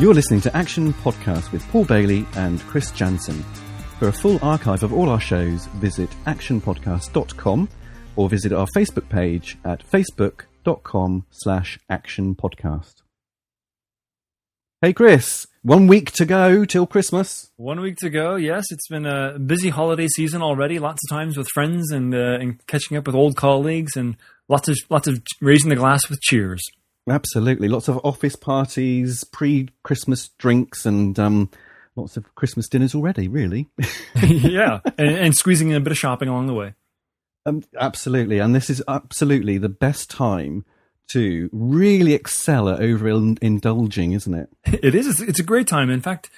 You're 0.00 0.14
listening 0.14 0.40
to 0.40 0.56
Action 0.56 0.94
Podcast 0.94 1.52
with 1.52 1.62
Paul 1.68 1.84
Bailey 1.84 2.26
and 2.34 2.58
Chris 2.60 2.90
Jansen. 2.90 3.42
For 3.98 4.08
a 4.08 4.12
full 4.12 4.38
archive 4.42 4.82
of 4.82 4.94
all 4.94 5.10
our 5.10 5.20
shows, 5.20 5.66
visit 5.76 6.08
actionpodcast.com 6.24 7.68
or 8.16 8.28
visit 8.30 8.50
our 8.54 8.66
Facebook 8.74 9.10
page 9.10 9.58
at 9.62 9.86
facebook.com 9.86 11.26
slash 11.28 11.78
actionpodcast. 11.92 12.94
Hey 14.80 14.94
Chris, 14.94 15.46
one 15.60 15.86
week 15.86 16.12
to 16.12 16.24
go 16.24 16.64
till 16.64 16.86
Christmas. 16.86 17.50
One 17.58 17.82
week 17.82 17.96
to 17.96 18.08
go. 18.08 18.36
Yes, 18.36 18.64
it's 18.70 18.88
been 18.88 19.04
a 19.04 19.38
busy 19.38 19.68
holiday 19.68 20.06
season 20.06 20.40
already. 20.40 20.78
Lots 20.78 21.00
of 21.04 21.14
times 21.14 21.36
with 21.36 21.48
friends 21.52 21.92
and 21.92 22.14
uh, 22.14 22.38
and 22.40 22.66
catching 22.66 22.96
up 22.96 23.06
with 23.06 23.14
old 23.14 23.36
colleagues, 23.36 23.96
and 23.96 24.16
lots 24.48 24.66
of 24.66 24.78
lots 24.88 25.08
of 25.08 25.20
raising 25.42 25.68
the 25.68 25.76
glass 25.76 26.08
with 26.08 26.22
cheers. 26.22 26.62
Absolutely, 27.08 27.68
lots 27.68 27.88
of 27.88 27.98
office 28.04 28.36
parties, 28.36 29.24
pre-Christmas 29.24 30.28
drinks, 30.38 30.84
and 30.84 31.18
um, 31.18 31.50
lots 31.96 32.16
of 32.16 32.34
Christmas 32.34 32.68
dinners 32.68 32.94
already. 32.94 33.26
Really, 33.28 33.68
yeah, 34.22 34.80
and, 34.98 35.08
and 35.08 35.36
squeezing 35.36 35.70
in 35.70 35.76
a 35.76 35.80
bit 35.80 35.92
of 35.92 35.98
shopping 35.98 36.28
along 36.28 36.46
the 36.46 36.54
way. 36.54 36.74
um, 37.46 37.62
absolutely, 37.78 38.38
and 38.38 38.54
this 38.54 38.70
is 38.70 38.82
absolutely 38.86 39.58
the 39.58 39.68
best 39.68 40.10
time 40.10 40.64
to 41.12 41.50
really 41.52 42.12
excel 42.12 42.68
at 42.68 42.80
over 42.80 43.08
indulging, 43.08 44.12
isn't 44.12 44.34
it? 44.34 44.48
It 44.82 44.94
is. 44.94 45.06
It's, 45.06 45.20
it's 45.20 45.40
a 45.40 45.44
great 45.44 45.66
time. 45.66 45.90
In 45.90 46.00
fact, 46.00 46.30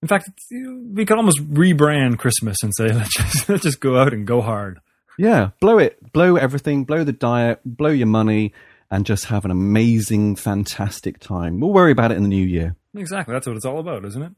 in 0.00 0.08
fact, 0.08 0.30
we 0.50 1.04
could 1.04 1.16
almost 1.16 1.38
rebrand 1.50 2.18
Christmas 2.18 2.56
and 2.62 2.72
say 2.74 2.92
let's 2.92 3.14
just 3.14 3.48
let's 3.48 3.62
just 3.62 3.80
go 3.80 3.98
out 3.98 4.14
and 4.14 4.26
go 4.26 4.40
hard. 4.40 4.80
Yeah, 5.18 5.50
blow 5.60 5.78
it, 5.78 6.12
blow 6.12 6.36
everything, 6.36 6.84
blow 6.84 7.02
the 7.02 7.12
diet, 7.12 7.60
blow 7.64 7.90
your 7.90 8.06
money, 8.06 8.52
and 8.90 9.06
just 9.06 9.26
have 9.26 9.44
an 9.44 9.50
amazing, 9.50 10.36
fantastic 10.36 11.18
time. 11.18 11.60
We'll 11.60 11.72
worry 11.72 11.92
about 11.92 12.12
it 12.12 12.16
in 12.16 12.22
the 12.22 12.28
new 12.28 12.46
year. 12.46 12.76
Exactly. 12.96 13.32
That's 13.32 13.46
what 13.46 13.56
it's 13.56 13.64
all 13.64 13.78
about, 13.78 14.04
isn't 14.04 14.22
it? 14.22 14.32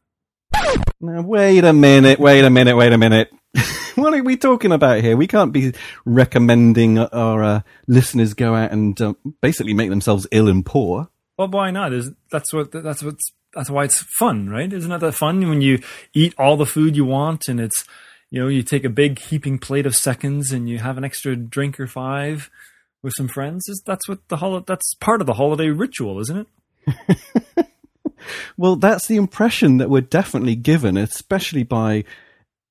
Now, 1.01 1.23
wait 1.23 1.65
a 1.65 1.73
minute, 1.73 2.19
wait 2.19 2.45
a 2.45 2.51
minute, 2.51 2.77
wait 2.77 2.93
a 2.93 2.99
minute. 2.99 3.31
what 3.95 4.13
are 4.13 4.23
we 4.23 4.37
talking 4.37 4.73
about 4.73 5.01
here? 5.01 5.17
We 5.17 5.27
can't 5.27 5.53
be 5.53 5.73
recommending 6.05 6.99
our 6.99 7.43
uh, 7.43 7.61
listeners 7.87 8.35
go 8.35 8.55
out 8.55 8.73
and 8.73 9.01
uh, 9.01 9.15
basically 9.41 9.75
make 9.75 9.91
themselves 9.91 10.27
ill 10.31 10.49
and 10.49 10.65
poor. 10.65 11.09
Well, 11.39 11.49
why 11.49 11.71
not? 11.71 11.93
Is 11.93 12.11
that's 12.31 12.53
what 12.53 12.71
that's 12.71 13.03
what's 13.03 13.33
that's 13.55 13.71
why 13.71 13.85
it's 13.85 14.03
fun, 14.03 14.51
right? 14.51 14.71
Isn't 14.71 14.99
that 14.99 15.15
fun 15.15 15.49
when 15.49 15.63
you 15.63 15.81
eat 16.13 16.35
all 16.39 16.57
the 16.57 16.67
food 16.67 16.97
you 16.97 17.05
want 17.05 17.49
and 17.49 17.59
it's 17.59 17.85
you 18.31 18.41
know 18.41 18.49
you 18.49 18.63
take 18.63 18.85
a 18.85 18.91
big 18.91 19.19
heaping 19.19 19.59
plate 19.59 19.87
of 19.87 19.97
seconds 19.97 20.53
and 20.53 20.69
you 20.69 20.79
have 20.79 20.99
an 20.99 21.05
extra 21.05 21.35
drink 21.37 21.81
or 21.81 21.87
five 21.87 22.51
with 23.03 23.15
some 23.17 23.29
friends? 23.29 23.69
Is 23.69 23.83
that's 23.85 24.09
what 24.09 24.29
the 24.29 24.37
hol- 24.37 24.61
that's 24.61 24.95
part 24.95 25.21
of 25.21 25.27
the 25.27 25.35
holiday 25.35 25.69
ritual, 25.69 26.21
isn't 26.21 26.47
it? 26.87 27.67
Well, 28.57 28.77
that's 28.77 29.07
the 29.07 29.17
impression 29.17 29.79
that 29.79 29.91
we're 29.91 30.01
definitely 30.03 30.57
given, 30.57 30.97
especially 30.97 31.63
by 31.63 32.05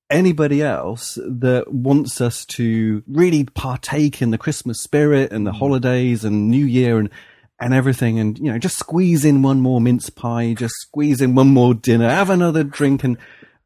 anybody 0.10 0.62
else 0.62 1.20
that 1.24 1.72
wants 1.72 2.20
us 2.20 2.46
to 2.46 3.04
really 3.08 3.44
partake 3.44 4.22
in 4.22 4.32
the 4.32 4.38
Christmas 4.38 4.82
spirit 4.82 5.32
and 5.32 5.46
the 5.46 5.52
mm. 5.52 5.58
holidays 5.58 6.24
and 6.24 6.50
New 6.50 6.66
Year 6.66 6.98
and 6.98 7.10
and 7.62 7.74
everything 7.74 8.18
and 8.20 8.40
you 8.40 8.50
know 8.50 8.58
just 8.58 8.80
squeeze 8.80 9.26
in 9.26 9.42
one 9.42 9.60
more 9.60 9.82
mince 9.82 10.10
pie 10.10 10.56
just 10.58 10.74
squeeze 10.80 11.20
in 11.20 11.36
one 11.36 11.50
more 11.50 11.74
dinner 11.74 12.10
have 12.10 12.30
another 12.30 12.64
drink 12.64 13.04
and 13.04 13.18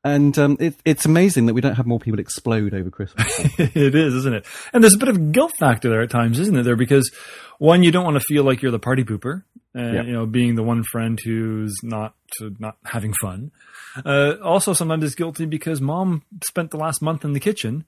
and 0.03 0.37
um, 0.37 0.57
it, 0.59 0.75
it's 0.83 1.05
amazing 1.05 1.45
that 1.45 1.53
we 1.53 1.61
don't 1.61 1.75
have 1.75 1.85
more 1.85 1.99
people 1.99 2.19
explode 2.19 2.73
over 2.73 2.89
Christmas. 2.89 3.39
it 3.59 3.95
is, 3.95 4.13
isn't 4.13 4.33
it? 4.33 4.45
And 4.73 4.83
there's 4.83 4.95
a 4.95 4.99
bit 4.99 5.07
of 5.07 5.31
guilt 5.31 5.53
factor 5.57 5.89
there 5.89 6.01
at 6.01 6.09
times, 6.09 6.39
isn't 6.39 6.57
it? 6.57 6.63
There 6.63 6.75
because 6.75 7.09
one, 7.59 7.83
you 7.83 7.91
don't 7.91 8.03
want 8.03 8.15
to 8.17 8.23
feel 8.27 8.43
like 8.43 8.61
you're 8.61 8.71
the 8.71 8.79
party 8.79 9.03
pooper, 9.03 9.43
and 9.73 10.07
you 10.07 10.13
know, 10.13 10.25
being 10.25 10.55
the 10.55 10.63
one 10.63 10.83
friend 10.83 11.19
who's 11.23 11.75
not 11.83 12.15
not 12.59 12.77
having 12.85 13.13
fun. 13.21 13.51
Uh, 14.05 14.33
also, 14.43 14.73
sometimes 14.73 15.03
it's 15.03 15.15
guilty 15.15 15.45
because 15.45 15.79
mom 15.79 16.23
spent 16.45 16.71
the 16.71 16.77
last 16.77 17.02
month 17.02 17.23
in 17.23 17.33
the 17.33 17.39
kitchen 17.39 17.86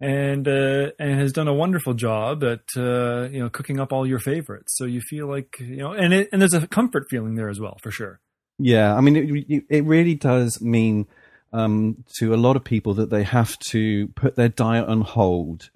and 0.00 0.48
uh, 0.48 0.90
and 0.98 1.20
has 1.20 1.32
done 1.32 1.48
a 1.48 1.54
wonderful 1.54 1.94
job 1.94 2.42
at 2.42 2.62
uh, 2.76 3.28
you 3.30 3.40
know 3.40 3.50
cooking 3.50 3.80
up 3.80 3.92
all 3.92 4.06
your 4.06 4.18
favorites. 4.18 4.74
So 4.76 4.84
you 4.84 5.00
feel 5.00 5.26
like 5.26 5.58
you 5.58 5.76
know, 5.76 5.92
and 5.92 6.12
it, 6.12 6.28
and 6.32 6.40
there's 6.40 6.54
a 6.54 6.66
comfort 6.66 7.06
feeling 7.10 7.34
there 7.34 7.48
as 7.48 7.60
well, 7.60 7.76
for 7.82 7.90
sure. 7.90 8.20
Yeah, 8.58 8.94
I 8.94 9.00
mean, 9.00 9.16
it, 9.48 9.64
it 9.70 9.84
really 9.84 10.14
does 10.14 10.60
mean 10.60 11.06
um, 11.52 12.04
to 12.18 12.34
a 12.34 12.36
lot 12.36 12.56
of 12.56 12.64
people 12.64 12.94
that 12.94 13.10
they 13.10 13.22
have 13.22 13.58
to 13.58 14.08
put 14.08 14.36
their 14.36 14.48
diet 14.48 14.88
on 14.88 15.02
hold. 15.02 15.70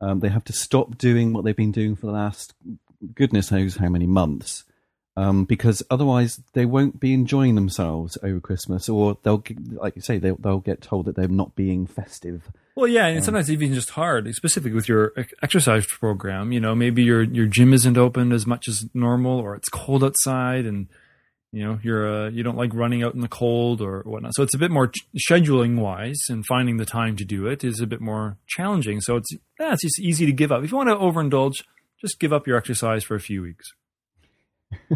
Um, 0.00 0.20
they 0.20 0.28
have 0.28 0.44
to 0.44 0.52
stop 0.52 0.96
doing 0.96 1.32
what 1.32 1.44
they've 1.44 1.54
been 1.54 1.72
doing 1.72 1.94
for 1.94 2.06
the 2.06 2.12
last 2.12 2.54
goodness 3.14 3.50
knows 3.50 3.76
how 3.76 3.88
many 3.88 4.06
months, 4.06 4.64
um, 5.16 5.44
because 5.44 5.82
otherwise 5.90 6.40
they 6.54 6.64
won't 6.64 7.00
be 7.00 7.12
enjoying 7.12 7.54
themselves 7.54 8.16
over 8.22 8.40
Christmas, 8.40 8.88
or 8.88 9.18
they'll, 9.22 9.42
like 9.72 9.96
you 9.96 10.02
say, 10.02 10.18
they'll, 10.18 10.36
they'll 10.36 10.60
get 10.60 10.80
told 10.80 11.06
that 11.06 11.16
they're 11.16 11.28
not 11.28 11.54
being 11.54 11.86
festive. 11.86 12.50
Well, 12.76 12.88
yeah, 12.88 13.06
and 13.06 13.24
sometimes 13.24 13.50
even 13.50 13.74
just 13.74 13.90
hard, 13.90 14.32
specifically 14.34 14.74
with 14.74 14.88
your 14.88 15.12
exercise 15.42 15.86
program. 15.86 16.52
You 16.52 16.60
know, 16.60 16.74
maybe 16.74 17.02
your 17.02 17.22
your 17.22 17.46
gym 17.46 17.74
isn't 17.74 17.98
open 17.98 18.32
as 18.32 18.46
much 18.46 18.68
as 18.68 18.88
normal, 18.94 19.38
or 19.38 19.54
it's 19.54 19.68
cold 19.68 20.02
outside, 20.02 20.64
and 20.64 20.86
you 21.52 21.64
know 21.64 21.78
you're 21.82 22.26
uh, 22.26 22.30
you 22.30 22.42
don't 22.42 22.56
like 22.56 22.72
running 22.74 23.02
out 23.02 23.14
in 23.14 23.20
the 23.20 23.28
cold 23.28 23.80
or 23.80 24.02
whatnot. 24.04 24.34
So 24.34 24.42
it's 24.42 24.54
a 24.54 24.58
bit 24.58 24.70
more 24.70 24.88
ch- 24.88 25.06
scheduling 25.28 25.78
wise, 25.78 26.20
and 26.28 26.46
finding 26.46 26.76
the 26.76 26.86
time 26.86 27.16
to 27.16 27.24
do 27.24 27.46
it 27.46 27.64
is 27.64 27.80
a 27.80 27.86
bit 27.86 28.00
more 28.00 28.36
challenging. 28.46 29.00
So 29.00 29.16
it's 29.16 29.30
yeah, 29.58 29.72
it's 29.72 29.82
just 29.82 30.00
easy 30.00 30.26
to 30.26 30.32
give 30.32 30.52
up. 30.52 30.62
If 30.62 30.70
you 30.70 30.76
want 30.76 30.90
to 30.90 30.96
overindulge, 30.96 31.62
just 32.00 32.20
give 32.20 32.32
up 32.32 32.46
your 32.46 32.56
exercise 32.56 33.02
for 33.02 33.14
a 33.16 33.20
few 33.20 33.42
weeks. 33.42 33.72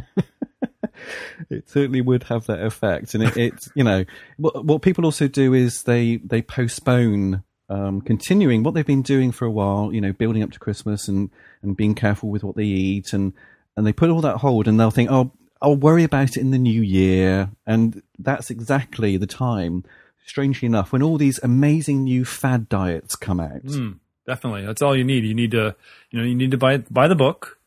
it 1.51 1.69
certainly 1.69 2.01
would 2.01 2.25
have 2.25 2.47
that 2.47 2.63
effect 2.63 3.15
and 3.15 3.25
it, 3.25 3.37
it's 3.37 3.69
you 3.75 3.83
know 3.83 4.05
what, 4.37 4.65
what 4.65 4.83
people 4.83 5.05
also 5.05 5.27
do 5.27 5.53
is 5.53 5.83
they 5.83 6.17
they 6.19 6.41
postpone 6.41 7.43
um, 7.69 8.01
continuing 8.01 8.63
what 8.63 8.75
they've 8.75 8.87
been 8.87 9.03
doing 9.03 9.33
for 9.33 9.45
a 9.45 9.51
while 9.51 9.93
you 9.93 10.01
know 10.01 10.13
building 10.13 10.45
up 10.45 10.53
to 10.53 10.59
christmas 10.61 11.09
and 11.09 11.31
and 11.63 11.77
being 11.77 11.95
careful 11.95 12.29
with 12.29 12.45
what 12.45 12.55
they 12.55 12.65
eat 12.65 13.13
and 13.13 13.33
and 13.77 13.85
they 13.85 13.93
put 13.93 14.11
all 14.11 14.21
that 14.21 14.37
hold 14.37 14.69
and 14.69 14.79
they'll 14.79 14.93
think 14.93 15.11
oh 15.11 15.33
i'll 15.65 15.77
worry 15.89 16.05
about 16.05 16.37
it 16.37 16.41
in 16.41 16.51
the 16.51 16.59
new 16.59 16.83
year 16.83 17.51
and 17.67 18.03
that's 18.19 18.51
exactly 18.51 19.17
the 19.17 19.27
time 19.27 19.83
strangely 20.27 20.67
enough 20.67 20.93
when 20.93 21.03
all 21.03 21.19
these 21.19 21.39
amazing 21.43 22.05
new 22.05 22.25
fad 22.25 22.69
diets 22.69 23.17
come 23.17 23.41
out 23.41 23.63
Mm, 23.65 23.99
definitely, 24.27 24.65
that's 24.67 24.83
all 24.83 24.97
you 24.97 25.05
need. 25.05 25.25
You 25.25 25.35
need 25.35 25.51
to 25.51 25.75
you 26.11 26.19
know 26.19 26.25
you 26.25 26.35
need 26.35 26.51
to 26.53 26.57
buy 26.59 26.79
buy 26.79 27.09
the 27.09 27.15
book 27.27 27.59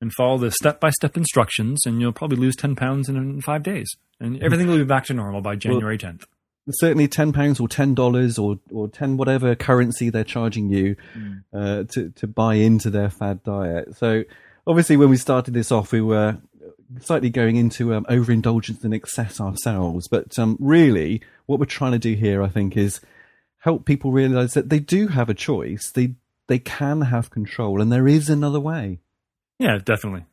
and 0.00 0.12
follow 0.14 0.38
the 0.38 0.50
step 0.50 0.80
by 0.80 0.90
step 0.90 1.16
instructions, 1.16 1.84
and 1.86 2.00
you'll 2.00 2.12
probably 2.20 2.38
lose 2.38 2.56
ten 2.56 2.74
pounds 2.74 3.08
in, 3.08 3.40
five 3.42 3.62
days, 3.62 3.88
and 4.18 4.42
everything 4.42 4.66
will 4.66 4.78
be 4.78 4.84
back 4.84 5.04
to 5.06 5.14
normal 5.14 5.40
by 5.40 5.54
January 5.56 5.98
tenth. 5.98 6.24
certainly 6.70 7.06
ten 7.08 7.32
pounds 7.32 7.60
or 7.60 7.68
ten 7.68 7.94
dollars 7.94 8.38
or 8.38 8.58
or 8.72 8.88
ten 8.88 9.16
whatever 9.16 9.54
currency 9.54 10.10
they're 10.10 10.24
charging 10.24 10.68
you 10.70 10.96
uh, 11.52 11.84
to 11.84 12.10
to 12.10 12.26
buy 12.26 12.54
into 12.54 12.90
their 12.90 13.10
fad 13.10 13.42
diet. 13.44 13.96
So 13.96 14.24
obviously, 14.66 14.96
when 14.96 15.10
we 15.10 15.16
started 15.16 15.54
this 15.54 15.70
off, 15.70 15.92
we 15.92 16.00
were 16.00 16.38
slightly 17.00 17.30
going 17.30 17.56
into 17.56 17.94
um, 17.94 18.06
overindulgence 18.08 18.84
and 18.84 18.94
excess 18.94 19.40
ourselves. 19.40 20.08
But 20.08 20.38
um, 20.38 20.56
really, 20.60 21.22
what 21.46 21.58
we're 21.58 21.66
trying 21.66 21.92
to 21.92 21.98
do 21.98 22.14
here, 22.14 22.42
I 22.42 22.48
think, 22.48 22.76
is 22.76 23.00
help 23.58 23.84
people 23.84 24.10
realize 24.10 24.54
that 24.54 24.68
they 24.68 24.80
do 24.80 25.08
have 25.08 25.28
a 25.28 25.34
choice. 25.34 25.90
They 25.90 26.14
they 26.48 26.58
can 26.58 27.02
have 27.02 27.30
control, 27.30 27.80
and 27.80 27.92
there 27.92 28.08
is 28.08 28.28
another 28.28 28.60
way. 28.60 28.98
Yeah, 29.58 29.78
definitely, 29.78 30.24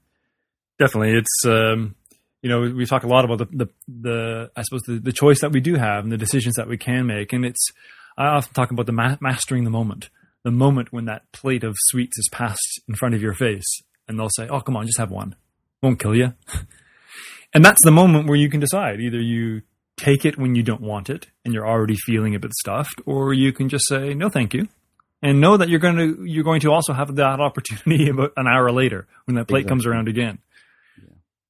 definitely. 0.80 1.18
It's 1.18 1.46
um, 1.46 1.96
you 2.42 2.50
know 2.50 2.62
we, 2.62 2.86
talk 2.86 3.04
a 3.04 3.08
lot 3.08 3.26
about 3.26 3.38
the, 3.40 3.46
the 3.46 3.68
the 3.88 4.52
I 4.56 4.64
suppose 4.64 4.82
the, 4.88 5.00
the 5.00 5.12
choice 5.12 5.42
that 5.42 5.52
we 5.52 5.60
do 5.60 5.76
have 5.76 6.04
and 6.04 6.12
the 6.12 6.18
decisions 6.18 6.56
that 6.56 6.68
we 6.68 6.78
can 6.78 7.06
make, 7.06 7.34
and 7.34 7.46
it's 7.46 7.72
I 8.18 8.28
often 8.28 8.54
talk 8.54 8.72
about 8.72 8.88
the 8.88 8.94
ma- 8.94 9.18
mastering 9.22 9.64
the 9.64 9.70
moment, 9.70 10.10
the 10.44 10.52
moment 10.52 10.92
when 10.92 11.06
that 11.06 11.32
plate 11.32 11.64
of 11.64 11.76
sweets 11.78 12.18
is 12.18 12.30
passed 12.32 12.82
in 12.88 12.96
front 12.96 13.14
of 13.14 13.22
your 13.22 13.34
face, 13.34 13.82
and 14.08 14.18
they'll 14.18 14.30
say, 14.30 14.48
"Oh, 14.48 14.62
come 14.62 14.76
on, 14.76 14.88
just 14.88 14.98
have 14.98 15.12
one, 15.12 15.36
won't 15.82 16.00
kill 16.00 16.16
you," 16.16 16.34
and 17.54 17.64
that's 17.64 17.84
the 17.84 17.92
moment 17.92 18.28
where 18.28 18.38
you 18.38 18.50
can 18.50 18.60
decide 18.60 19.00
either 19.00 19.20
you 19.20 19.62
take 19.98 20.26
it 20.26 20.38
when 20.38 20.54
you 20.56 20.62
don't 20.64 20.82
want 20.82 21.10
it 21.10 21.28
and 21.44 21.54
you're 21.54 21.68
already 21.68 21.96
feeling 21.96 22.36
a 22.36 22.40
bit 22.40 22.54
stuffed, 22.54 23.02
or 23.06 23.34
you 23.34 23.52
can 23.54 23.70
just 23.70 23.88
say, 23.88 24.14
"No, 24.14 24.30
thank 24.30 24.54
you." 24.54 24.68
and 25.24 25.42
know 25.42 25.58
that 25.58 25.68
you're 25.68 25.80
going 25.80 25.96
to 25.98 26.24
you're 26.26 26.44
going 26.44 26.62
to 26.62 26.72
also 26.72 26.94
have 26.94 27.16
that 27.16 27.40
opportunity 27.48 28.08
about 28.10 28.32
an 28.38 28.46
hour 28.48 28.72
later 28.72 29.08
when 29.26 29.34
that 29.36 29.48
plate 29.48 29.68
comes 29.68 29.86
around 29.88 30.08
again. 30.08 30.38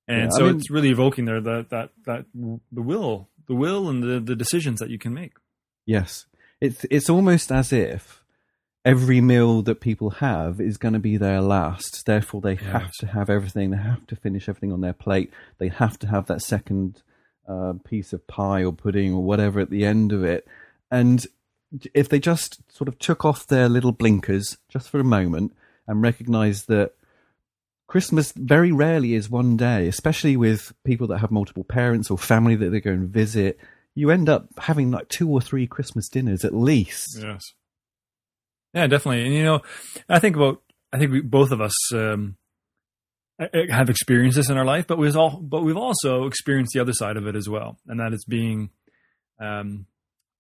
And 0.07 0.19
Yeah, 0.21 0.27
I 0.27 0.37
so 0.37 0.45
mean- 0.45 0.55
it's 0.55 0.71
really 0.71 0.89
evoking 0.89 1.25
there 1.25 1.41
that 1.41 1.69
that 1.71 1.89
that 2.05 2.25
the 2.33 2.81
will, 2.81 3.27
the 3.47 3.55
will, 3.55 3.89
and 3.89 4.01
the 4.01 4.19
the 4.21 4.35
decisions 4.37 4.79
that 4.79 4.89
you 4.89 4.97
can 4.97 5.13
make. 5.13 5.33
Yes, 5.85 6.27
it's 6.61 6.85
it's 6.89 7.09
almost 7.09 7.51
as 7.51 7.73
if 7.73 8.16
every 8.87 9.19
meal 9.19 9.61
that 9.63 9.81
people 9.81 10.09
have 10.11 10.61
is 10.61 10.77
going 10.77 10.93
to 10.93 10.99
be 10.99 11.17
their 11.17 11.41
last. 11.41 12.05
Therefore, 12.05 12.39
they 12.39 12.55
have 12.55 12.93
to 12.93 13.07
have 13.07 13.29
everything. 13.29 13.69
They 13.69 13.77
have 13.77 14.07
to 14.07 14.15
finish 14.15 14.47
everything 14.47 14.71
on 14.71 14.79
their 14.79 14.93
plate. 14.93 15.29
They 15.57 15.67
have 15.67 15.99
to 15.99 16.07
have 16.07 16.27
that 16.27 16.41
second 16.41 17.03
uh, 17.49 17.73
piece 17.83 18.13
of 18.13 18.25
pie 18.27 18.63
or 18.63 18.71
pudding 18.71 19.13
or 19.13 19.23
whatever 19.23 19.59
at 19.59 19.69
the 19.69 19.85
end 19.85 20.13
of 20.13 20.23
it. 20.23 20.47
And 20.89 21.27
if 21.93 22.07
they 22.07 22.17
just 22.17 22.61
sort 22.71 22.87
of 22.87 22.97
took 22.97 23.25
off 23.25 23.45
their 23.45 23.67
little 23.67 23.91
blinkers 23.91 24.57
just 24.69 24.89
for 24.89 25.01
a 25.01 25.03
moment 25.03 25.53
and 25.85 26.01
recognized 26.01 26.69
that 26.69 26.93
Christmas 27.87 28.31
very 28.31 28.71
rarely 28.71 29.15
is 29.15 29.29
one 29.29 29.57
day, 29.57 29.89
especially 29.89 30.37
with 30.37 30.73
people 30.85 31.07
that 31.07 31.17
have 31.17 31.29
multiple 31.29 31.65
parents 31.65 32.09
or 32.09 32.17
family 32.17 32.55
that 32.55 32.69
they 32.69 32.79
go 32.79 32.91
and 32.91 33.09
visit. 33.09 33.59
You 33.95 34.11
end 34.11 34.29
up 34.29 34.47
having 34.59 34.91
like 34.91 35.09
two 35.09 35.29
or 35.29 35.41
three 35.41 35.67
Christmas 35.67 36.07
dinners 36.07 36.45
at 36.45 36.53
least. 36.53 37.19
Yes. 37.21 37.53
Yeah, 38.73 38.87
definitely. 38.87 39.25
And 39.25 39.33
you 39.33 39.43
know, 39.43 39.61
I 40.09 40.19
think 40.19 40.35
about 40.35 40.61
I 40.91 40.99
think 40.99 41.11
we, 41.11 41.21
both 41.21 41.51
of 41.51 41.61
us 41.61 41.93
um, 41.93 42.37
have 43.69 43.89
experienced 43.89 44.37
this 44.37 44.49
in 44.49 44.57
our 44.57 44.65
life, 44.65 44.87
but 44.87 44.97
we've 44.97 45.15
all 45.15 45.39
but 45.41 45.63
we've 45.63 45.77
also 45.77 46.25
experienced 46.25 46.73
the 46.73 46.81
other 46.81 46.93
side 46.93 47.17
of 47.17 47.27
it 47.27 47.35
as 47.35 47.49
well, 47.49 47.77
and 47.87 47.99
that 47.99 48.13
is 48.13 48.25
being 48.25 48.69
um, 49.39 49.85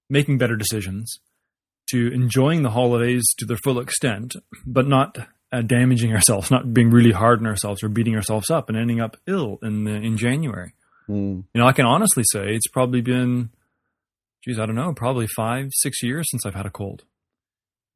making 0.09 0.37
better 0.37 0.55
decisions, 0.55 1.19
to 1.87 2.11
enjoying 2.13 2.63
the 2.63 2.71
holidays 2.71 3.25
to 3.37 3.45
their 3.45 3.57
full 3.57 3.79
extent, 3.79 4.35
but 4.65 4.87
not 4.87 5.17
uh, 5.51 5.61
damaging 5.61 6.13
ourselves, 6.13 6.51
not 6.51 6.73
being 6.73 6.91
really 6.91 7.11
hard 7.11 7.39
on 7.39 7.47
ourselves 7.47 7.83
or 7.83 7.89
beating 7.89 8.15
ourselves 8.15 8.49
up 8.49 8.69
and 8.69 8.77
ending 8.77 8.99
up 8.99 9.17
ill 9.27 9.59
in 9.61 9.85
the, 9.85 9.91
in 9.91 10.17
January. 10.17 10.73
Mm. 11.09 11.45
You 11.53 11.61
know, 11.61 11.67
I 11.67 11.71
can 11.71 11.85
honestly 11.85 12.23
say 12.31 12.53
it's 12.53 12.67
probably 12.67 13.01
been, 13.01 13.51
geez, 14.43 14.59
I 14.59 14.65
don't 14.65 14.75
know, 14.75 14.93
probably 14.93 15.27
five, 15.27 15.69
six 15.73 16.03
years 16.03 16.27
since 16.29 16.45
I've 16.45 16.55
had 16.55 16.65
a 16.65 16.71
cold, 16.71 17.03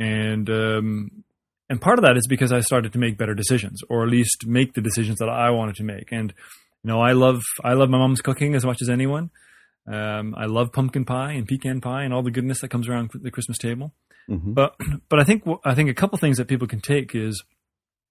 and 0.02 0.50
um, 0.50 1.24
and 1.70 1.80
part 1.80 2.00
of 2.00 2.04
that 2.04 2.18
is 2.18 2.26
because 2.28 2.52
I 2.52 2.62
started 2.62 2.92
to 2.94 3.00
make 3.00 3.18
better 3.18 3.36
decisions, 3.36 3.82
or 3.88 4.04
at 4.04 4.10
least 4.10 4.46
make 4.48 4.74
the 4.74 4.82
decisions 4.82 5.20
that 5.20 5.30
I 5.30 5.52
wanted 5.52 5.76
to 5.76 5.84
make. 5.84 6.12
And 6.12 6.34
you 6.84 6.88
know, 6.90 7.00
I 7.00 7.12
love 7.14 7.42
I 7.64 7.74
love 7.74 7.90
my 7.90 8.00
mom's 8.00 8.22
cooking 8.22 8.56
as 8.56 8.66
much 8.66 8.82
as 8.82 8.90
anyone. 8.90 9.30
Um, 9.88 10.36
I 10.36 10.46
love 10.46 10.72
pumpkin 10.74 11.06
pie 11.06 11.34
and 11.34 11.48
pecan 11.48 11.82
pie 11.82 12.04
and 12.04 12.14
all 12.14 12.24
the 12.24 12.32
goodness 12.32 12.62
that 12.62 12.70
comes 12.70 12.88
around 12.88 13.12
the 13.14 13.32
Christmas 13.32 13.58
table. 13.58 13.94
Mhm. 14.30 14.54
But 14.56 14.76
but 15.10 15.20
I 15.20 15.24
think 15.24 15.44
I 15.64 15.76
think 15.76 15.90
a 15.90 15.94
couple 15.94 16.18
things 16.18 16.38
that 16.38 16.48
people 16.48 16.68
can 16.68 16.82
take 16.82 17.14
is 17.14 17.44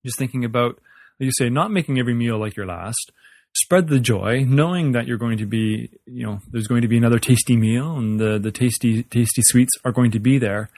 just 0.05 0.17
thinking 0.19 0.45
about, 0.45 0.77
like 1.19 1.27
you 1.27 1.33
say, 1.37 1.49
not 1.51 1.73
making 1.73 1.99
every 1.99 2.15
meal 2.15 2.39
like 2.39 2.57
your 2.57 2.67
last. 2.67 3.13
Spread 3.53 3.89
the 3.89 3.99
joy, 3.99 4.45
knowing 4.47 4.93
that 4.93 5.09
you're 5.09 5.19
going 5.19 5.39
to 5.39 5.45
be, 5.47 5.91
you 6.07 6.25
know, 6.25 6.39
there's 6.53 6.69
going 6.69 6.83
to 6.83 6.89
be 6.89 6.97
another 6.97 7.19
tasty 7.19 7.57
meal, 7.57 7.97
and 7.97 8.21
the 8.21 8.39
the 8.39 8.53
tasty 8.53 9.03
tasty 9.03 9.43
sweets 9.43 9.73
are 9.85 9.91
going 9.91 10.13
to 10.13 10.21
be 10.21 10.39
there. 10.39 10.71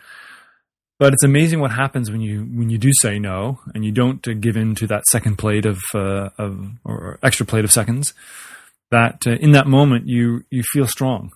But 1.03 1.15
it's 1.15 1.25
amazing 1.25 1.59
what 1.59 1.73
happens 1.73 2.13
when 2.13 2.21
you 2.21 2.45
when 2.45 2.71
you 2.71 2.79
do 2.79 2.91
say 3.01 3.19
no 3.19 3.59
and 3.75 3.85
you 3.85 3.91
don't 3.91 4.25
uh, 4.29 4.35
give 4.35 4.57
in 4.57 4.77
to 4.77 4.87
that 4.87 5.05
second 5.07 5.35
plate 5.35 5.67
of 5.67 5.81
uh, 5.97 6.29
of 6.39 6.65
or 6.85 7.19
extra 7.25 7.45
plate 7.45 7.65
of 7.65 7.73
seconds. 7.73 8.15
That 8.93 9.17
uh, 9.27 9.33
in 9.33 9.51
that 9.51 9.67
moment 9.67 10.07
you 10.07 10.45
you 10.49 10.63
feel 10.63 10.87
strong. 10.87 11.33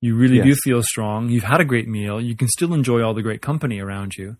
You 0.00 0.14
really 0.14 0.40
do 0.40 0.54
feel 0.54 0.84
strong. 0.84 1.30
You've 1.30 1.42
had 1.42 1.60
a 1.60 1.64
great 1.64 1.88
meal. 1.88 2.20
You 2.20 2.36
can 2.36 2.46
still 2.46 2.72
enjoy 2.72 3.02
all 3.02 3.12
the 3.12 3.22
great 3.22 3.42
company 3.42 3.80
around 3.80 4.14
you, 4.16 4.36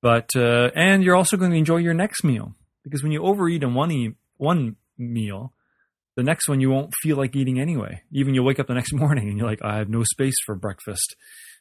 but 0.00 0.30
uh, 0.34 0.70
and 0.74 1.04
you're 1.04 1.14
also 1.14 1.36
going 1.36 1.52
to 1.52 1.56
enjoy 1.56 1.76
your 1.76 1.94
next 1.94 2.24
meal 2.24 2.56
because 2.82 3.04
when 3.04 3.12
you 3.12 3.22
overeat 3.22 3.62
in 3.62 3.72
one 3.72 3.92
e- 3.92 4.16
one 4.36 4.74
meal, 4.98 5.52
the 6.16 6.24
next 6.24 6.48
one 6.48 6.58
you 6.58 6.70
won't 6.70 6.92
feel 7.02 7.16
like 7.16 7.36
eating 7.36 7.60
anyway. 7.60 8.02
Even 8.10 8.34
you'll 8.34 8.46
wake 8.46 8.58
up 8.58 8.66
the 8.66 8.74
next 8.74 8.92
morning 9.02 9.28
and 9.28 9.38
you're 9.38 9.46
like, 9.46 9.62
I 9.62 9.76
have 9.76 9.88
no 9.88 10.02
space 10.02 10.34
for 10.44 10.56
breakfast 10.56 11.14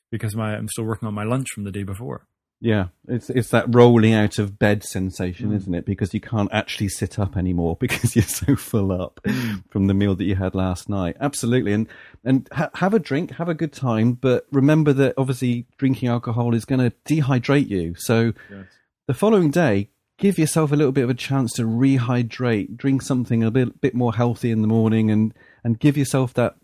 because 0.09 0.35
my 0.35 0.55
I'm 0.55 0.69
still 0.69 0.85
working 0.85 1.07
on 1.07 1.13
my 1.13 1.23
lunch 1.23 1.45
from 1.53 1.65
the 1.65 1.71
day 1.71 1.83
before. 1.83 2.25
Yeah, 2.63 2.89
it's 3.07 3.29
it's 3.31 3.49
that 3.49 3.73
rolling 3.73 4.13
out 4.13 4.37
of 4.37 4.59
bed 4.59 4.83
sensation, 4.83 5.49
Mm. 5.49 5.55
isn't 5.55 5.73
it? 5.73 5.83
Because 5.85 6.13
you 6.13 6.21
can't 6.21 6.51
actually 6.53 6.89
sit 6.89 7.17
up 7.17 7.35
anymore 7.35 7.75
because 7.79 8.15
you're 8.15 8.23
so 8.23 8.55
full 8.55 8.91
up 8.91 9.19
Mm. 9.25 9.63
from 9.69 9.87
the 9.87 9.95
meal 9.95 10.13
that 10.15 10.25
you 10.25 10.35
had 10.35 10.53
last 10.53 10.87
night. 10.87 11.17
Absolutely, 11.19 11.73
and 11.73 11.87
and 12.23 12.47
ha- 12.53 12.69
have 12.75 12.93
a 12.93 12.99
drink, 12.99 13.31
have 13.31 13.49
a 13.49 13.55
good 13.55 13.73
time, 13.73 14.13
but 14.13 14.45
remember 14.51 14.93
that 14.93 15.15
obviously 15.17 15.65
drinking 15.77 16.07
alcohol 16.09 16.53
is 16.53 16.65
going 16.65 16.79
to 16.87 16.95
dehydrate 17.11 17.67
you. 17.67 17.95
So 17.97 18.33
the 19.07 19.13
following 19.15 19.49
day, 19.49 19.89
give 20.19 20.37
yourself 20.37 20.71
a 20.71 20.75
little 20.75 20.91
bit 20.91 21.03
of 21.03 21.09
a 21.09 21.15
chance 21.15 21.51
to 21.53 21.63
rehydrate. 21.63 22.77
Drink 22.77 23.01
something 23.01 23.43
a 23.43 23.49
bit 23.49 23.81
bit 23.81 23.95
more 23.95 24.13
healthy 24.13 24.51
in 24.51 24.61
the 24.61 24.67
morning, 24.67 25.09
and 25.09 25.33
and 25.63 25.79
give 25.79 25.97
yourself 25.97 26.31
that 26.35 26.57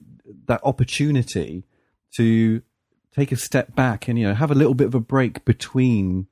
that 0.45 0.61
opportunity 0.63 1.63
to 2.17 2.61
take 3.17 3.31
a 3.31 3.35
step 3.35 3.75
back 3.75 4.07
and 4.07 4.17
you 4.19 4.27
know 4.27 4.33
have 4.33 4.51
a 4.51 4.55
little 4.55 4.73
bit 4.75 4.87
of 4.87 4.95
a 4.95 4.99
break 4.99 5.43
between 5.43 6.27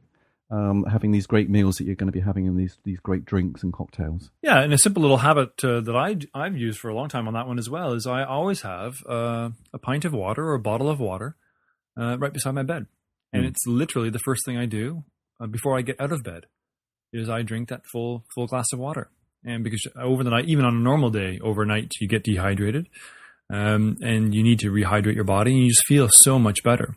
um, 0.51 0.85
having 0.85 1.11
these 1.11 1.25
great 1.25 1.49
meals 1.49 1.77
that 1.77 1.85
you're 1.85 1.95
going 1.95 2.07
to 2.07 2.19
be 2.19 2.19
having 2.19 2.47
and 2.47 2.57
these 2.57 2.77
these 2.83 2.99
great 2.99 3.25
drinks 3.25 3.63
and 3.63 3.73
cocktails. 3.73 4.29
Yeah, 4.41 4.61
and 4.61 4.71
a 4.71 4.77
simple 4.77 5.01
little 5.01 5.17
habit 5.17 5.63
uh, 5.63 5.81
that 5.81 5.95
I 5.95 6.15
I've 6.39 6.55
used 6.57 6.79
for 6.79 6.89
a 6.89 6.95
long 6.95 7.09
time 7.09 7.27
on 7.27 7.33
that 7.33 7.47
one 7.47 7.57
as 7.57 7.69
well 7.69 7.93
is 7.93 8.05
I 8.05 8.23
always 8.23 8.61
have 8.61 9.03
uh, 9.09 9.49
a 9.73 9.79
pint 9.79 10.05
of 10.05 10.13
water 10.13 10.45
or 10.47 10.53
a 10.53 10.59
bottle 10.59 10.89
of 10.89 10.99
water 10.99 11.35
uh, 11.99 12.17
right 12.19 12.31
beside 12.31 12.53
my 12.53 12.63
bed, 12.63 12.85
and 13.33 13.43
Mm. 13.43 13.47
it's 13.47 13.65
literally 13.65 14.09
the 14.11 14.19
first 14.19 14.45
thing 14.45 14.57
I 14.57 14.65
do 14.67 15.03
uh, 15.41 15.47
before 15.47 15.77
I 15.77 15.81
get 15.81 15.99
out 15.99 16.11
of 16.11 16.23
bed 16.23 16.45
is 17.11 17.29
I 17.29 17.41
drink 17.41 17.69
that 17.69 17.85
full 17.91 18.23
full 18.33 18.47
glass 18.47 18.67
of 18.71 18.79
water. 18.79 19.09
And 19.43 19.63
because 19.63 19.85
over 19.95 20.23
the 20.23 20.31
night, 20.31 20.45
even 20.47 20.65
on 20.65 20.75
a 20.75 20.79
normal 20.79 21.11
day, 21.11 21.39
overnight 21.41 21.91
you 22.01 22.07
get 22.07 22.23
dehydrated, 22.23 22.87
um, 23.49 23.97
and 24.01 24.33
you 24.33 24.43
need 24.43 24.59
to 24.59 24.71
rehydrate 24.71 25.15
your 25.15 25.23
body, 25.23 25.51
and 25.51 25.61
you 25.61 25.69
just 25.69 25.85
feel 25.87 26.09
so 26.11 26.39
much 26.39 26.63
better. 26.63 26.95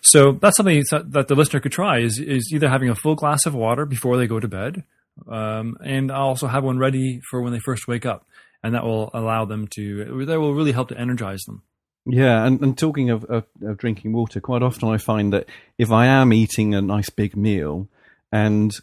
So 0.00 0.32
that's 0.32 0.56
something 0.56 0.82
that 0.90 1.28
the 1.28 1.34
listener 1.34 1.60
could 1.60 1.72
try 1.72 1.98
is 1.98 2.18
is 2.18 2.50
either 2.52 2.68
having 2.68 2.90
a 2.90 2.94
full 2.94 3.14
glass 3.14 3.46
of 3.46 3.54
water 3.54 3.86
before 3.86 4.16
they 4.16 4.26
go 4.26 4.40
to 4.40 4.48
bed, 4.48 4.84
um, 5.28 5.76
and 5.84 6.10
I'll 6.10 6.28
also 6.28 6.46
have 6.46 6.64
one 6.64 6.78
ready 6.78 7.20
for 7.30 7.42
when 7.42 7.52
they 7.52 7.60
first 7.60 7.86
wake 7.88 8.06
up, 8.06 8.26
and 8.62 8.74
that 8.74 8.84
will 8.84 9.10
allow 9.14 9.44
them 9.44 9.68
to 9.76 10.24
that 10.26 10.40
will 10.40 10.54
really 10.54 10.72
help 10.72 10.88
to 10.88 10.98
energize 10.98 11.42
them. 11.42 11.62
Yeah, 12.06 12.44
and, 12.44 12.60
and 12.60 12.76
talking 12.76 13.10
of, 13.10 13.24
of, 13.24 13.44
of 13.62 13.78
drinking 13.78 14.12
water, 14.12 14.40
quite 14.40 14.62
often 14.62 14.90
I 14.90 14.98
find 14.98 15.32
that 15.32 15.48
if 15.78 15.90
I 15.90 16.06
am 16.06 16.32
eating 16.34 16.74
a 16.74 16.82
nice 16.82 17.08
big 17.08 17.34
meal 17.34 17.88
and 18.30 18.74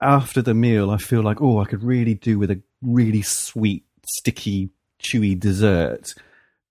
after 0.00 0.40
the 0.40 0.54
meal 0.54 0.90
I 0.90 0.96
feel 0.96 1.22
like, 1.22 1.42
oh, 1.42 1.60
I 1.60 1.66
could 1.66 1.82
really 1.82 2.14
do 2.14 2.38
with 2.38 2.50
a 2.50 2.62
really 2.80 3.20
sweet, 3.20 3.84
sticky, 4.06 4.70
chewy 5.02 5.38
dessert, 5.38 6.14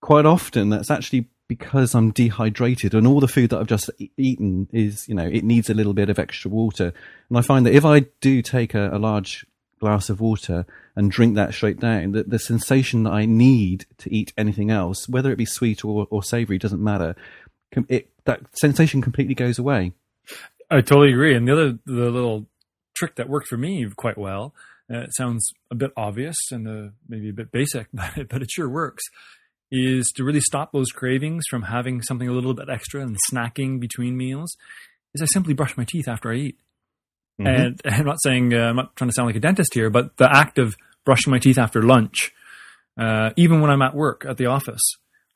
quite 0.02 0.26
often 0.26 0.70
that's 0.70 0.92
actually 0.92 1.28
because 1.48 1.94
I'm 1.94 2.12
dehydrated 2.12 2.94
and 2.94 3.06
all 3.06 3.20
the 3.20 3.28
food 3.28 3.50
that 3.50 3.60
I've 3.60 3.68
just 3.68 3.90
eaten 4.16 4.70
is, 4.72 5.06
you 5.10 5.14
know, 5.14 5.28
it 5.28 5.44
needs 5.44 5.70
a 5.70 5.74
little 5.74 5.94
bit 5.94 6.10
of 6.10 6.18
extra 6.18 6.50
water. 6.50 6.94
And 7.28 7.38
I 7.38 7.42
find 7.42 7.66
that 7.66 7.74
if 7.74 7.84
I 7.84 8.06
do 8.22 8.42
take 8.42 8.74
a, 8.74 8.90
a 8.92 8.98
large 8.98 9.46
glass 9.82 10.10
of 10.10 10.22
water 10.22 10.66
and 10.96 11.12
drink 11.12 11.36
that 11.36 11.54
straight 11.54 11.78
down, 11.78 12.14
the, 12.14 12.24
the 12.24 12.40
sensation 12.40 13.04
that 13.04 13.12
I 13.12 13.26
need 13.26 13.86
to 13.98 14.14
eat 14.14 14.32
anything 14.38 14.72
else, 14.72 15.10
whether 15.10 15.30
it 15.30 15.36
be 15.36 15.46
sweet 15.46 15.84
or, 15.84 16.08
or 16.10 16.24
savory, 16.24 16.58
doesn't 16.58 16.82
matter. 16.82 17.16
It, 17.90 18.10
that 18.24 18.42
sensation 18.54 19.02
completely 19.02 19.36
goes 19.36 19.60
away. 19.60 19.92
I 20.70 20.80
totally 20.80 21.12
agree. 21.12 21.36
And 21.36 21.46
the 21.48 21.52
other 21.52 21.80
the 21.86 22.10
little 22.10 22.46
trick 22.96 23.16
that 23.16 23.28
worked 23.28 23.48
for 23.48 23.58
me 23.58 23.86
quite 23.98 24.18
well. 24.18 24.54
Uh, 24.92 25.00
it 25.00 25.16
sounds 25.16 25.48
a 25.72 25.76
bit 25.76 25.92
obvious 25.96 26.36
and 26.52 26.68
uh, 26.68 26.92
maybe 27.08 27.30
a 27.30 27.34
bit 27.34 27.52
basic, 27.52 27.88
but, 27.94 28.28
but 28.30 28.42
it 28.42 28.52
sure 28.52 28.70
works. 28.70 29.04
Is 29.74 30.12
to 30.18 30.26
really 30.26 30.42
stop 30.42 30.74
those 30.74 30.92
cravings 30.92 31.46
from 31.50 31.62
having 31.62 32.02
something 32.02 32.28
a 32.28 32.34
little 32.34 32.54
bit 32.54 32.68
extra 32.70 33.02
and 33.02 33.16
snacking 33.32 33.80
between 33.80 34.18
meals. 34.18 34.58
Is 35.14 35.22
I 35.22 35.26
simply 35.26 35.54
brush 35.54 35.78
my 35.78 35.86
teeth 35.88 36.10
after 36.10 36.30
I 36.30 36.36
eat. 36.36 36.58
Mhm. 37.40 37.48
And 37.48 37.82
I'm 37.86 38.06
not 38.06 38.22
saying 38.22 38.54
uh, 38.54 38.58
I'm 38.58 38.76
not 38.76 38.96
trying 38.98 39.10
to 39.10 39.14
sound 39.14 39.28
like 39.28 39.38
a 39.38 39.40
dentist 39.40 39.74
here, 39.74 39.90
but 39.90 40.18
the 40.18 40.30
act 40.30 40.60
of 40.60 40.76
brushing 41.06 41.32
my 41.32 41.40
teeth 41.40 41.58
after 41.58 41.82
lunch, 41.82 42.34
uh, 43.00 43.30
even 43.38 43.62
when 43.62 43.72
I'm 43.72 43.82
at 43.82 43.96
work 43.96 44.26
at 44.28 44.36
the 44.36 44.48
office, 44.48 44.82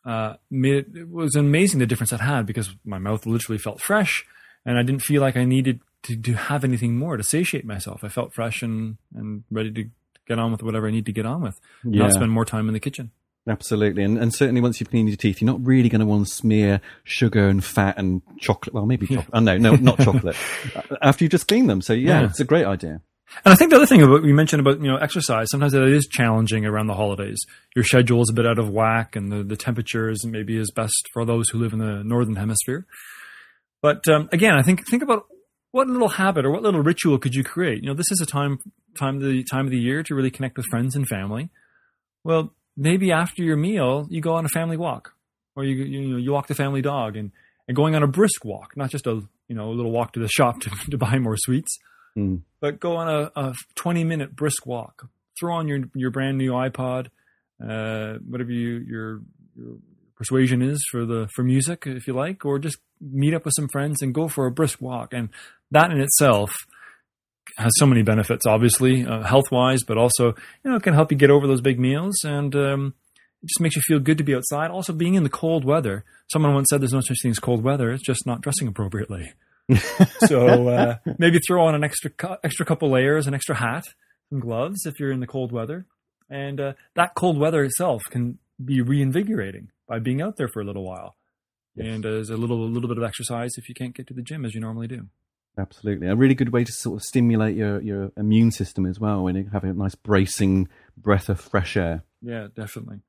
uh, 0.06 0.34
made 0.52 0.74
it, 0.74 0.88
it 0.94 1.10
was 1.10 1.36
amazing 1.36 1.80
the 1.80 1.86
difference 1.86 2.12
that 2.12 2.20
had 2.20 2.46
because 2.46 2.70
my 2.84 3.00
mouth 3.00 3.26
literally 3.26 3.58
felt 3.58 3.80
fresh, 3.80 4.26
and 4.66 4.78
I 4.78 4.84
didn't 4.84 5.02
feel 5.02 5.22
like 5.22 5.38
I 5.38 5.46
needed 5.46 5.80
to, 6.06 6.16
to 6.18 6.34
have 6.34 6.64
anything 6.64 6.98
more 6.98 7.18
to 7.18 7.24
satiate 7.24 7.66
myself. 7.66 8.04
I 8.04 8.10
felt 8.10 8.34
fresh 8.34 8.62
and 8.62 8.98
and 9.16 9.44
ready 9.52 9.72
to 9.74 9.90
get 10.28 10.40
on 10.40 10.52
with 10.52 10.64
whatever 10.64 10.88
I 10.88 10.92
need 10.92 11.06
to 11.06 11.12
get 11.12 11.26
on 11.26 11.42
with. 11.42 11.60
yeah, 11.84 12.04
Not 12.04 12.14
spend 12.14 12.32
more 12.32 12.46
time 12.46 12.68
in 12.68 12.74
the 12.74 12.80
kitchen. 12.80 13.12
absolutely. 13.48 14.04
And, 14.04 14.18
and 14.18 14.34
certainly 14.34 14.60
once 14.62 14.80
you've 14.80 14.90
cleaned 14.90 15.08
your 15.10 15.18
teeth, 15.18 15.40
you're 15.40 15.46
not 15.52 15.64
really 15.64 15.88
going 15.90 16.00
to 16.00 16.06
want 16.08 16.26
to 16.28 16.34
smear 16.34 16.82
sugar 17.04 17.48
and 17.48 17.64
fat 17.64 17.98
and 18.00 18.24
chocolate. 18.40 18.74
Well, 18.74 18.88
maybe 18.88 19.06
chocolate. 19.16 19.30
Oh, 19.34 19.40
no, 19.40 19.58
no, 19.58 19.76
not 19.76 20.00
chocolate. 20.00 20.36
After 21.02 21.24
you 21.24 21.30
just 21.30 21.48
clean 21.48 21.68
them. 21.68 21.82
So 21.82 21.94
yeah, 21.94 22.22
Yeah. 22.22 22.26
it's 22.30 22.40
a 22.40 22.44
great 22.46 22.66
idea. 22.66 23.02
And 23.44 23.52
I 23.54 23.56
think 23.56 23.70
the 23.72 23.76
other 23.78 23.86
thing 23.88 24.02
about 24.04 24.24
you 24.24 24.34
mentioned 24.36 24.62
about 24.62 24.80
you 24.82 24.88
know 24.88 24.98
exercise, 24.98 25.50
sometimes 25.50 25.74
it 25.74 25.84
is 25.84 26.08
challenging 26.08 26.66
around 26.66 26.88
the 26.88 26.94
holidays. 26.94 27.38
Your 27.76 27.84
schedule 27.84 28.22
is 28.22 28.30
a 28.30 28.34
bit 28.34 28.46
out 28.46 28.60
of 28.60 28.70
whack, 28.70 29.16
and 29.16 29.32
the, 29.32 29.44
the 29.44 29.58
temperatures 29.58 30.24
maybe 30.26 30.58
is 30.58 30.72
best 30.72 31.10
for 31.12 31.26
those 31.26 31.50
who 31.50 31.58
live 31.58 31.74
in 31.74 31.80
the 31.80 32.04
northern 32.04 32.36
hemisphere. 32.36 32.86
But 33.82 34.08
um, 34.08 34.30
again, 34.32 34.54
I 34.58 34.62
think 34.62 34.88
think 34.88 35.04
about 35.04 35.26
what 35.76 35.88
little 35.90 36.08
habit 36.08 36.46
or 36.46 36.52
what 36.52 36.64
little 36.64 36.82
ritual 36.82 37.18
could 37.18 37.36
you 37.36 37.44
create. 37.44 37.84
You 37.84 37.90
know, 37.90 37.94
this 37.94 38.10
is 38.10 38.22
a 38.22 38.26
time 38.26 38.60
time 38.98 39.20
the 39.20 39.44
time 39.44 39.66
of 39.66 39.72
the 39.72 39.78
year 39.78 40.04
to 40.04 40.16
really 40.16 40.32
connect 40.32 40.56
with 40.56 40.66
friends 40.68 40.96
and 40.96 41.06
family. 41.06 41.50
Well, 42.24 42.54
maybe 42.78 43.12
after 43.12 43.44
your 43.44 43.58
meal, 43.58 44.08
you 44.10 44.22
go 44.22 44.36
on 44.36 44.46
a 44.46 44.50
family 44.50 44.78
walk, 44.78 45.14
or 45.54 45.66
you 45.66 45.76
you 45.76 46.08
know 46.08 46.18
you 46.18 46.32
walk 46.32 46.48
the 46.48 46.56
family 46.56 46.82
dog, 46.82 47.18
and 47.18 47.32
and 47.68 47.76
going 47.76 47.94
on 47.94 48.04
a 48.04 48.08
brisk 48.08 48.46
walk, 48.46 48.78
not 48.78 48.90
just 48.90 49.06
a 49.06 49.22
you 49.50 49.56
know 49.56 49.70
a 49.70 49.76
little 49.76 49.92
walk 49.92 50.14
to 50.14 50.20
the 50.22 50.30
shop 50.30 50.60
to, 50.62 50.70
to 50.92 50.98
buy 50.98 51.20
more 51.20 51.36
sweets 51.38 51.78
Mm. 52.18 52.44
but 52.62 52.80
go 52.80 52.96
on 52.96 53.10
a, 53.10 53.30
a 53.36 53.54
20 53.76 54.06
minute 54.06 54.38
brisk 54.38 54.66
walk. 54.66 55.10
Throw 55.38 55.56
on 55.56 55.68
your 55.68 55.80
your 55.94 56.12
brand 56.12 56.38
new 56.38 56.52
iPod, 56.54 57.08
uh, 57.62 58.14
whatever 58.26 58.52
you, 58.54 58.78
your 58.78 59.22
your 59.58 59.76
persuasion 60.16 60.62
is 60.62 60.84
for 60.92 61.06
the 61.06 61.28
for 61.34 61.44
music, 61.44 61.84
if 61.86 62.08
you 62.08 62.14
like, 62.14 62.46
or 62.46 62.60
just 62.60 62.78
meet 63.02 63.34
up 63.34 63.46
with 63.46 63.54
some 63.56 63.68
friends 63.68 64.02
and 64.02 64.14
go 64.14 64.28
for 64.28 64.46
a 64.46 64.52
brisk 64.52 64.82
walk. 64.82 65.14
And 65.14 65.30
that 65.72 65.92
in 65.92 66.00
itself 66.00 66.52
has 67.58 67.72
so 67.78 67.86
many 67.86 68.02
benefits, 68.02 68.46
obviously, 68.46 69.06
uh, 69.06 69.24
health 69.24 69.52
wise, 69.52 69.84
but 69.84 69.98
also, 69.98 70.34
you 70.64 70.72
know, 70.72 70.76
it 70.76 70.84
can 70.84 70.94
help 70.94 71.12
you 71.12 71.18
get 71.18 71.30
over 71.30 71.48
those 71.48 71.62
big 71.62 71.80
meals 71.80 72.16
and 72.24 72.56
um, 72.56 72.94
it 73.42 73.48
just 73.48 73.62
makes 73.62 73.76
you 73.76 73.82
feel 73.86 74.00
good 74.00 74.18
to 74.18 74.24
be 74.24 74.36
outside. 74.36 74.72
Also, 74.72 74.94
being 74.94 75.14
in 75.16 75.24
the 75.24 75.30
cold 75.30 75.64
weather. 75.64 76.04
Someone 76.32 76.54
once 76.54 76.68
said 76.70 76.82
there's 76.82 76.94
no 76.94 77.02
such 77.02 77.18
thing 77.22 77.32
as 77.32 77.40
cold 77.40 77.64
weather, 77.64 77.92
it's 77.92 78.04
just 78.04 78.26
not 78.26 78.42
dressing 78.42 78.68
appropriately. 78.68 79.34
so 80.26 80.68
uh, 80.68 80.96
maybe 81.18 81.40
throw 81.48 81.66
on 81.66 81.76
an 81.76 81.84
extra 81.84 82.10
cu- 82.10 82.38
extra 82.44 82.66
couple 82.66 82.90
layers, 82.90 83.28
an 83.28 83.34
extra 83.34 83.56
hat, 83.56 83.86
some 84.30 84.40
gloves 84.40 84.86
if 84.86 85.00
you're 85.00 85.12
in 85.12 85.20
the 85.20 85.28
cold 85.28 85.52
weather, 85.52 85.86
and 86.30 86.60
uh, 86.60 86.74
that 86.96 87.16
cold 87.16 87.38
weather 87.38 87.64
itself 87.64 88.02
can 88.10 88.38
be 88.64 88.82
reinvigorating 88.82 89.70
by 89.88 90.00
being 90.00 90.22
out 90.22 90.38
there 90.38 90.48
for 90.48 90.62
a 90.62 90.66
little 90.66 90.84
while, 90.84 91.16
Yes. 91.76 91.88
and 91.88 92.06
as 92.06 92.30
a 92.30 92.38
little 92.38 92.64
a 92.64 92.70
little 92.70 92.88
bit 92.88 92.98
of 92.98 93.04
exercise 93.04 93.52
if 93.58 93.68
you 93.70 93.76
can't 93.76 93.94
get 93.96 94.08
to 94.08 94.14
the 94.14 94.22
gym 94.22 94.46
as 94.46 94.54
you 94.56 94.62
normally 94.62 94.88
do. 94.88 95.08
Absolutely, 95.58 96.08
a 96.08 96.16
really 96.16 96.36
good 96.36 96.52
way 96.52 96.64
to 96.64 96.72
sort 96.72 96.98
of 96.98 97.04
stimulate 97.04 97.56
your, 97.56 97.82
your 97.82 98.12
immune 98.18 98.52
system 98.52 98.86
as 98.86 99.00
well 99.00 99.28
and 99.28 99.38
you 99.38 99.50
have 99.54 99.64
a 99.64 99.74
nice 99.74 99.96
bracing 99.96 100.68
breath 100.98 101.30
of 101.30 101.40
fresh 101.40 101.78
air. 101.78 102.04
Yeah, 102.22 102.48
definitely. 102.54 103.00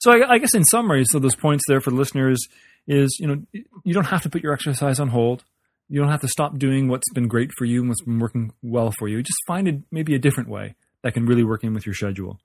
So 0.00 0.12
I, 0.12 0.34
I 0.34 0.38
guess 0.38 0.54
in 0.54 0.64
summary, 0.64 1.04
so 1.06 1.18
those 1.18 1.34
points 1.36 1.64
there 1.68 1.80
for 1.80 1.90
the 1.90 1.96
listeners 1.96 2.38
is 2.86 3.16
you 3.20 3.26
know 3.26 3.42
you 3.84 3.94
don't 3.94 4.04
have 4.06 4.22
to 4.22 4.30
put 4.30 4.42
your 4.42 4.52
exercise 4.52 5.00
on 5.00 5.08
hold. 5.08 5.44
You 5.88 6.00
don't 6.00 6.10
have 6.10 6.20
to 6.22 6.28
stop 6.28 6.58
doing 6.58 6.88
what's 6.88 7.10
been 7.12 7.28
great 7.28 7.50
for 7.58 7.64
you 7.66 7.80
and 7.80 7.88
what's 7.90 8.02
been 8.02 8.18
working 8.18 8.52
well 8.62 8.90
for 8.98 9.06
you. 9.06 9.22
Just 9.22 9.38
find 9.46 9.68
a, 9.68 9.82
maybe 9.90 10.14
a 10.14 10.18
different 10.18 10.48
way 10.48 10.76
that 11.02 11.12
can 11.12 11.26
really 11.26 11.44
work 11.44 11.62
in 11.62 11.74
with 11.74 11.84
your 11.86 11.94
schedule. 11.94 12.40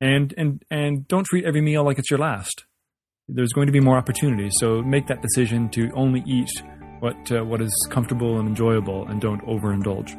And 0.00 0.32
and 0.36 0.64
and 0.70 1.06
don't 1.06 1.24
treat 1.24 1.44
every 1.44 1.60
meal 1.60 1.84
like 1.84 1.98
it's 1.98 2.10
your 2.10 2.18
last. 2.18 2.64
There's 3.32 3.52
going 3.52 3.66
to 3.66 3.72
be 3.72 3.80
more 3.80 3.96
opportunities, 3.96 4.52
so 4.58 4.82
make 4.82 5.06
that 5.06 5.22
decision 5.22 5.68
to 5.70 5.90
only 5.94 6.22
eat 6.26 6.50
what 7.00 7.16
uh, 7.32 7.44
what 7.44 7.60
is 7.60 7.74
comfortable 7.90 8.38
and 8.38 8.48
enjoyable, 8.48 9.06
and 9.08 9.20
don't 9.20 9.42
overindulge. 9.46 10.14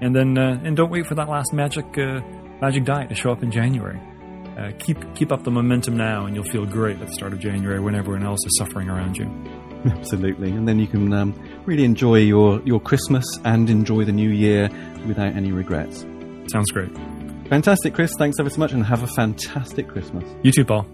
And 0.00 0.14
then 0.14 0.36
uh, 0.36 0.60
and 0.64 0.76
don't 0.76 0.90
wait 0.90 1.06
for 1.06 1.14
that 1.14 1.28
last 1.28 1.52
magic 1.52 1.86
uh, 1.98 2.20
magic 2.60 2.84
diet 2.84 3.08
to 3.08 3.14
show 3.14 3.30
up 3.30 3.42
in 3.42 3.50
January. 3.50 4.00
Uh, 4.58 4.70
keep 4.78 4.98
keep 5.14 5.32
up 5.32 5.42
the 5.42 5.50
momentum 5.50 5.96
now, 5.96 6.26
and 6.26 6.34
you'll 6.34 6.44
feel 6.44 6.66
great 6.66 7.00
at 7.00 7.06
the 7.06 7.12
start 7.12 7.32
of 7.32 7.40
January 7.40 7.80
when 7.80 7.94
everyone 7.94 8.24
else 8.24 8.40
is 8.46 8.56
suffering 8.58 8.88
around 8.88 9.16
you. 9.16 9.26
Absolutely, 9.86 10.50
and 10.50 10.66
then 10.66 10.78
you 10.78 10.86
can 10.86 11.12
um, 11.12 11.34
really 11.66 11.84
enjoy 11.84 12.16
your, 12.16 12.62
your 12.62 12.80
Christmas 12.80 13.24
and 13.44 13.68
enjoy 13.68 14.04
the 14.04 14.12
new 14.12 14.30
year 14.30 14.70
without 15.06 15.34
any 15.34 15.52
regrets. 15.52 16.06
Sounds 16.50 16.70
great. 16.70 16.90
Fantastic, 17.48 17.92
Chris. 17.92 18.12
Thanks 18.16 18.38
ever 18.40 18.48
so 18.48 18.60
much, 18.60 18.72
and 18.72 18.84
have 18.84 19.02
a 19.02 19.08
fantastic 19.08 19.88
Christmas. 19.88 20.24
You 20.42 20.52
too, 20.52 20.64
Paul. 20.64 20.86